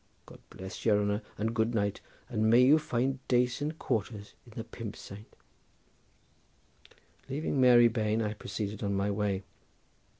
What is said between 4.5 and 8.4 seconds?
the 'Pump Saint.'" Leaving Mary Bane I